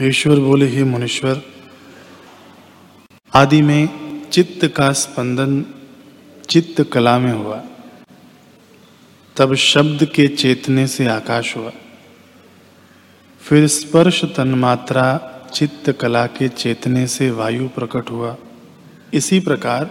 [0.00, 1.42] ईश्वर बोले, ही मुनीश्वर,
[3.34, 3.88] आदि में
[4.30, 5.64] चित्त का स्पंदन
[6.48, 7.62] चित्त कला में हुआ।
[9.36, 11.72] तब शब्द के चेतने से आकाश हुआ।
[13.40, 15.20] फिर स्पर्श तन्मात्रा
[15.54, 18.36] चित्त कला के चेतने से वायु प्रकट हुआ।
[19.14, 19.84] इसी प्रकार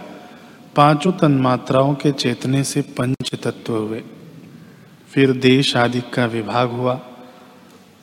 [0.76, 4.02] पाँचों तन्मात्राओं के चेतने से पंच तत्व हुए।
[5.14, 7.07] फिर देश आदि का विभाग हुआ।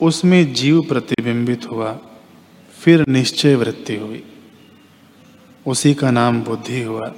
[0.00, 1.98] उसमें जीव प्रतिबिंबित हुआ,
[2.74, 4.22] फिर निश्चय वृत्ति हुई।
[5.66, 7.12] उसी का नाम बुद्धि हुआ,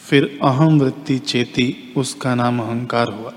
[0.00, 3.32] फिर अहम वृत्ति चेती उसका नाम अहंकार हुआ,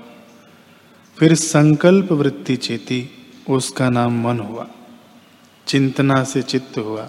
[1.18, 3.08] फिर संकल्प वृत्ति चेती
[3.48, 4.66] उसका नाम मन हुआ,
[5.66, 7.08] चिंतना से चित्त हुआ,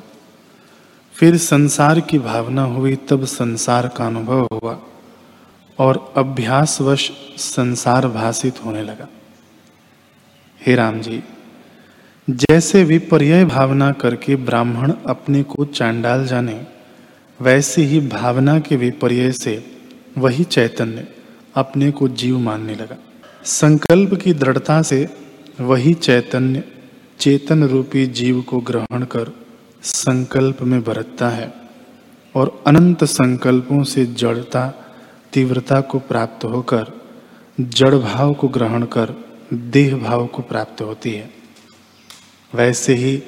[1.16, 4.80] फिर संसार की भावना हुई तब संसार का अनुभव हुआ,
[5.80, 9.08] और अभ्यासवश संसार भाषित होने लगा।
[10.62, 11.24] हे राम जी,
[12.28, 16.66] जैसे विपर्य भावना करके ब्राह्मण अपने को चांडाल जाने,
[17.40, 19.53] वैसे ही भावना के विपर्य से
[20.18, 21.08] वही चैतन्य
[21.56, 22.98] अपने को जीव मानने लगा।
[23.44, 25.08] संकल्प की दृढ़ता से
[25.62, 26.64] वही चैतन्य
[27.20, 29.34] चेतन रूपी जीव को ग्रहण कर
[29.84, 31.53] संकल्प में बरतता है
[32.36, 34.68] और अनंत संकल्पों से जड़ता,
[35.34, 36.86] तीव्रता को प्राप्त होकर
[37.59, 41.30] जड़ भाव को ग्रहण कर देह भाव को प्राप्त होती है।
[42.55, 43.23] वैसे ही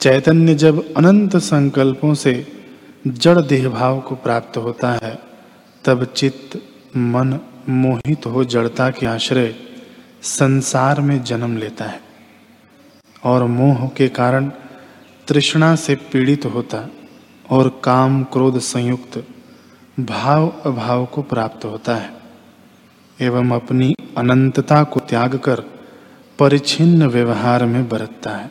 [0.00, 2.46] चैतन्य जब अनंत संकल्पों से
[3.06, 5.18] जड़ देह भाव को प्राप्त होता है,
[5.84, 6.56] तब चित्त,
[6.96, 9.54] मन मोहित हो जड़ता के आश्रय
[10.22, 12.00] संसार में जन्म लेता है
[13.24, 14.50] और मोह के कारण
[15.28, 16.88] तृष्णा से पीड़ित होता
[17.50, 19.24] और काम क्रोध संयुक्त
[20.00, 22.21] भाव अभाव को प्राप्त होता है।
[23.22, 25.60] एवं अपनी अनंतता को त्याग कर
[26.38, 28.50] परिच्छिन्न व्यवहार में बरतता है।